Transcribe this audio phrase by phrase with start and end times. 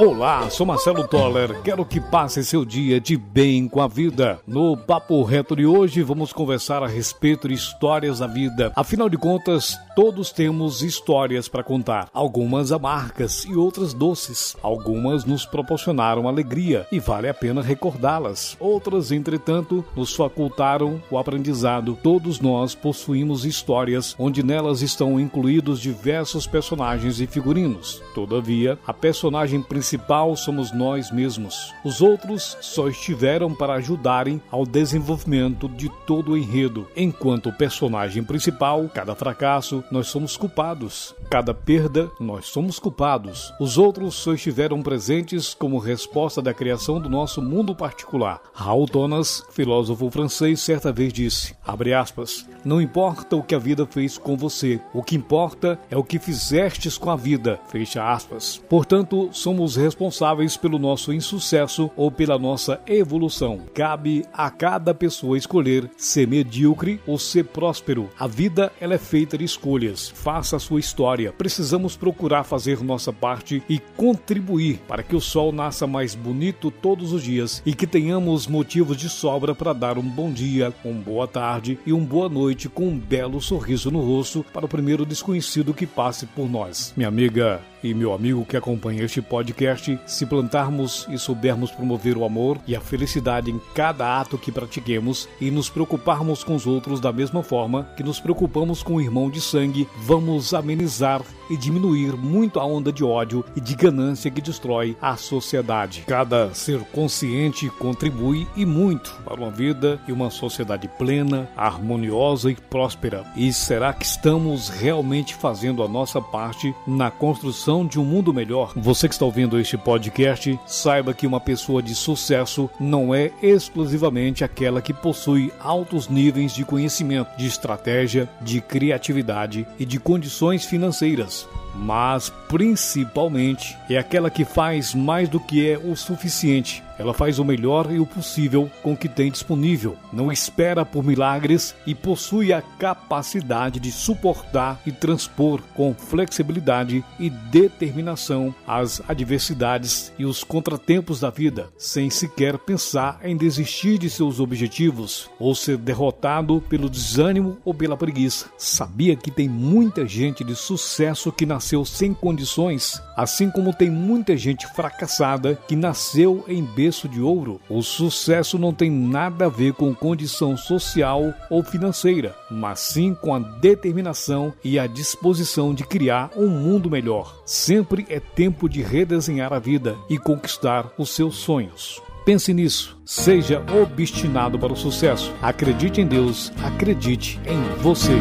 [0.00, 1.60] Olá, sou Marcelo Toller.
[1.62, 4.38] Quero que passe seu dia de bem com a vida.
[4.46, 8.72] No Papo Reto de hoje, vamos conversar a respeito de histórias da vida.
[8.76, 12.08] Afinal de contas, todos temos histórias para contar.
[12.14, 14.56] Algumas amargas e outras doces.
[14.62, 18.56] Algumas nos proporcionaram alegria e vale a pena recordá-las.
[18.60, 21.98] Outras, entretanto, nos facultaram o aprendizado.
[22.04, 28.00] Todos nós possuímos histórias onde nelas estão incluídos diversos personagens e figurinos.
[28.14, 31.72] Todavia, a personagem principal principal somos nós mesmos.
[31.82, 36.86] Os outros só estiveram para ajudarem ao desenvolvimento de todo o enredo.
[36.94, 41.14] Enquanto o personagem principal, cada fracasso, nós somos culpados.
[41.30, 43.50] Cada perda, nós somos culpados.
[43.58, 48.42] Os outros só estiveram presentes como resposta da criação do nosso mundo particular.
[48.52, 51.56] Raul Thomas, filósofo francês, certa vez disse,
[51.98, 56.04] aspas, não importa o que a vida fez com você, o que importa é o
[56.04, 58.60] que fizestes com a vida, fecha aspas.
[58.68, 63.60] Portanto, somos responsáveis pelo nosso insucesso ou pela nossa evolução.
[63.72, 68.10] Cabe a cada pessoa escolher ser medíocre ou ser próspero.
[68.18, 70.08] A vida ela é feita de escolhas.
[70.08, 71.32] Faça a sua história.
[71.32, 77.12] Precisamos procurar fazer nossa parte e contribuir para que o sol nasça mais bonito todos
[77.12, 81.26] os dias e que tenhamos motivos de sobra para dar um bom dia, uma boa
[81.26, 85.74] tarde e uma boa noite com um belo sorriso no rosto para o primeiro desconhecido
[85.74, 86.92] que passe por nós.
[86.96, 89.67] Minha amiga e meu amigo que acompanha este podcast,
[90.06, 95.28] se plantarmos e soubermos promover o amor e a felicidade em cada ato que pratiquemos
[95.40, 99.30] e nos preocuparmos com os outros da mesma forma que nos preocupamos com o irmão
[99.30, 104.40] de sangue, vamos amenizar e diminuir muito a onda de ódio e de ganância que
[104.40, 106.04] destrói a sociedade.
[106.06, 112.54] Cada ser consciente contribui e muito para uma vida e uma sociedade plena, harmoniosa e
[112.54, 113.24] próspera.
[113.34, 118.72] E será que estamos realmente fazendo a nossa parte na construção de um mundo melhor?
[118.76, 124.42] Você que está ouvindo este podcast, saiba que uma pessoa de sucesso não é exclusivamente
[124.42, 131.46] aquela que possui altos níveis de conhecimento, de estratégia, de criatividade e de condições financeiras
[131.74, 137.44] mas principalmente é aquela que faz mais do que é o suficiente ela faz o
[137.44, 142.52] melhor e o possível com o que tem disponível, não espera por milagres e possui
[142.52, 151.20] a capacidade de suportar e transpor com flexibilidade e determinação as adversidades e os contratempos
[151.20, 157.58] da vida, sem sequer pensar em desistir de seus objetivos ou ser derrotado pelo desânimo
[157.64, 158.46] ou pela preguiça.
[158.56, 164.36] Sabia que tem muita gente de sucesso que nasceu sem condições, assim como tem muita
[164.36, 169.48] gente fracassada que nasceu em berço berço de ouro, o sucesso não tem nada a
[169.50, 175.84] ver com condição social ou financeira, mas sim com a determinação e a disposição de
[175.84, 177.42] criar um mundo melhor.
[177.44, 182.00] Sempre é tempo de redesenhar a vida e conquistar os seus sonhos.
[182.24, 182.98] Pense nisso.
[183.04, 185.30] Seja obstinado para o sucesso.
[185.42, 188.16] Acredite em Deus, acredite em você.